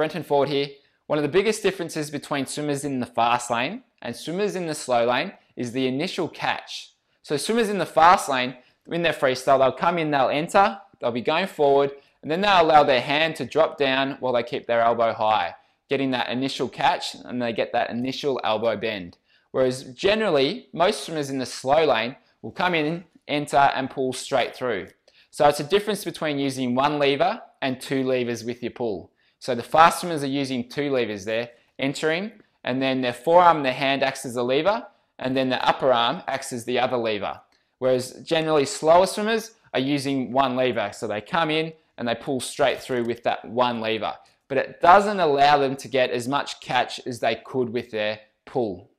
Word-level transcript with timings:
Brenton 0.00 0.22
Ford 0.22 0.48
here. 0.48 0.66
One 1.08 1.18
of 1.18 1.22
the 1.22 1.28
biggest 1.28 1.62
differences 1.62 2.10
between 2.10 2.46
swimmers 2.46 2.86
in 2.86 3.00
the 3.00 3.04
fast 3.04 3.50
lane 3.50 3.82
and 4.00 4.16
swimmers 4.16 4.56
in 4.56 4.66
the 4.66 4.74
slow 4.74 5.04
lane 5.04 5.34
is 5.56 5.72
the 5.72 5.86
initial 5.86 6.26
catch. 6.26 6.94
So 7.22 7.36
swimmers 7.36 7.68
in 7.68 7.76
the 7.76 7.84
fast 7.84 8.26
lane, 8.26 8.56
in 8.90 9.02
their 9.02 9.12
freestyle, 9.12 9.58
they'll 9.58 9.72
come 9.72 9.98
in, 9.98 10.10
they'll 10.10 10.30
enter, 10.30 10.80
they'll 10.98 11.10
be 11.10 11.20
going 11.20 11.48
forward, 11.48 11.90
and 12.22 12.30
then 12.30 12.40
they'll 12.40 12.62
allow 12.62 12.82
their 12.82 13.02
hand 13.02 13.36
to 13.36 13.44
drop 13.44 13.76
down 13.76 14.16
while 14.20 14.32
they 14.32 14.42
keep 14.42 14.66
their 14.66 14.80
elbow 14.80 15.12
high, 15.12 15.54
getting 15.90 16.12
that 16.12 16.30
initial 16.30 16.70
catch, 16.70 17.14
and 17.26 17.42
they 17.42 17.52
get 17.52 17.70
that 17.74 17.90
initial 17.90 18.40
elbow 18.42 18.78
bend. 18.78 19.18
Whereas 19.50 19.84
generally, 19.92 20.68
most 20.72 21.04
swimmers 21.04 21.28
in 21.28 21.36
the 21.36 21.44
slow 21.44 21.84
lane 21.84 22.16
will 22.40 22.52
come 22.52 22.74
in, 22.74 23.04
enter, 23.28 23.70
and 23.74 23.90
pull 23.90 24.14
straight 24.14 24.56
through. 24.56 24.86
So 25.30 25.46
it's 25.46 25.60
a 25.60 25.64
difference 25.64 26.06
between 26.06 26.38
using 26.38 26.74
one 26.74 26.98
lever 26.98 27.42
and 27.60 27.78
two 27.78 28.02
levers 28.02 28.44
with 28.44 28.62
your 28.62 28.72
pull. 28.72 29.12
So 29.40 29.54
the 29.54 29.62
fast 29.62 30.00
swimmers 30.00 30.22
are 30.22 30.28
using 30.28 30.68
two 30.68 30.90
levers 30.90 31.24
there, 31.24 31.50
entering, 31.78 32.30
and 32.62 32.80
then 32.80 33.00
their 33.00 33.14
forearm 33.14 33.58
and 33.58 33.66
their 33.66 33.72
hand 33.72 34.02
acts 34.02 34.24
as 34.24 34.36
a 34.36 34.42
lever, 34.42 34.86
and 35.18 35.36
then 35.36 35.48
the 35.48 35.66
upper 35.66 35.92
arm 35.92 36.22
acts 36.28 36.52
as 36.52 36.64
the 36.64 36.78
other 36.78 36.98
lever. 36.98 37.40
Whereas 37.78 38.12
generally 38.22 38.66
slower 38.66 39.06
swimmers 39.06 39.52
are 39.72 39.80
using 39.80 40.30
one 40.30 40.56
lever. 40.56 40.90
So 40.92 41.08
they 41.08 41.22
come 41.22 41.50
in 41.50 41.72
and 41.96 42.06
they 42.06 42.14
pull 42.14 42.40
straight 42.40 42.80
through 42.80 43.04
with 43.04 43.22
that 43.22 43.44
one 43.46 43.80
lever. 43.80 44.14
But 44.48 44.58
it 44.58 44.80
doesn't 44.80 45.20
allow 45.20 45.58
them 45.58 45.76
to 45.76 45.88
get 45.88 46.10
as 46.10 46.28
much 46.28 46.60
catch 46.60 47.00
as 47.06 47.20
they 47.20 47.36
could 47.36 47.70
with 47.70 47.90
their 47.90 48.20
pull. 48.44 48.90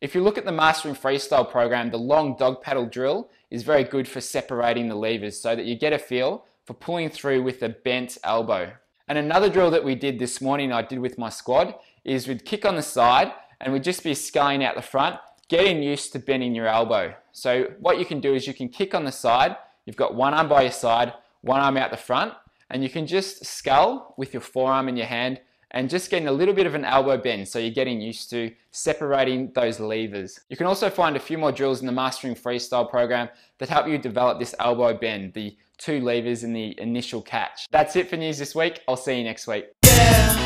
If 0.00 0.14
you 0.14 0.22
look 0.22 0.38
at 0.38 0.44
the 0.44 0.52
Mastering 0.52 0.94
Freestyle 0.94 1.50
program, 1.50 1.90
the 1.90 1.98
long 1.98 2.36
dog 2.36 2.62
paddle 2.62 2.86
drill 2.86 3.30
is 3.50 3.62
very 3.62 3.82
good 3.82 4.06
for 4.06 4.20
separating 4.20 4.88
the 4.88 4.94
levers 4.94 5.40
so 5.40 5.56
that 5.56 5.64
you 5.64 5.76
get 5.76 5.92
a 5.92 5.98
feel 5.98 6.44
for 6.64 6.74
pulling 6.74 7.08
through 7.08 7.42
with 7.42 7.62
a 7.62 7.70
bent 7.70 8.18
elbow. 8.22 8.72
And 9.08 9.18
another 9.18 9.48
drill 9.48 9.70
that 9.70 9.84
we 9.84 9.94
did 9.94 10.18
this 10.18 10.40
morning, 10.40 10.72
I 10.72 10.82
did 10.82 10.98
with 10.98 11.16
my 11.16 11.28
squad, 11.28 11.74
is 12.04 12.26
we'd 12.26 12.44
kick 12.44 12.64
on 12.64 12.74
the 12.74 12.82
side 12.82 13.32
and 13.60 13.72
we'd 13.72 13.84
just 13.84 14.02
be 14.02 14.14
sculling 14.14 14.64
out 14.64 14.74
the 14.74 14.82
front, 14.82 15.16
getting 15.48 15.82
used 15.82 16.12
to 16.12 16.18
bending 16.18 16.54
your 16.54 16.66
elbow. 16.66 17.14
So 17.32 17.72
what 17.78 17.98
you 17.98 18.04
can 18.04 18.20
do 18.20 18.34
is 18.34 18.46
you 18.46 18.54
can 18.54 18.68
kick 18.68 18.94
on 18.94 19.04
the 19.04 19.12
side, 19.12 19.56
you've 19.84 19.96
got 19.96 20.14
one 20.14 20.34
arm 20.34 20.48
by 20.48 20.62
your 20.62 20.72
side, 20.72 21.12
one 21.42 21.60
arm 21.60 21.76
out 21.76 21.92
the 21.92 21.96
front, 21.96 22.34
and 22.68 22.82
you 22.82 22.90
can 22.90 23.06
just 23.06 23.44
scull 23.44 24.14
with 24.16 24.34
your 24.34 24.40
forearm 24.40 24.88
in 24.88 24.96
your 24.96 25.06
hand 25.06 25.40
and 25.72 25.90
just 25.90 26.10
getting 26.10 26.28
a 26.28 26.32
little 26.32 26.54
bit 26.54 26.66
of 26.66 26.74
an 26.74 26.84
elbow 26.84 27.16
bend 27.16 27.48
so 27.48 27.58
you're 27.58 27.70
getting 27.70 28.00
used 28.00 28.30
to 28.30 28.52
separating 28.70 29.52
those 29.54 29.80
levers. 29.80 30.40
You 30.48 30.56
can 30.56 30.66
also 30.66 30.88
find 30.90 31.16
a 31.16 31.20
few 31.20 31.38
more 31.38 31.52
drills 31.52 31.80
in 31.80 31.86
the 31.86 31.92
Mastering 31.92 32.34
Freestyle 32.34 32.88
program 32.88 33.28
that 33.58 33.68
help 33.68 33.88
you 33.88 33.98
develop 33.98 34.38
this 34.38 34.54
elbow 34.58 34.94
bend, 34.94 35.32
the 35.32 35.56
two 35.78 36.00
levers 36.00 36.44
in 36.44 36.52
the 36.52 36.78
initial 36.80 37.22
catch. 37.22 37.66
That's 37.70 37.96
it 37.96 38.08
for 38.08 38.16
news 38.16 38.38
this 38.38 38.54
week. 38.54 38.80
I'll 38.88 38.96
see 38.96 39.18
you 39.18 39.24
next 39.24 39.46
week. 39.46 39.66
Yeah. 39.84 40.45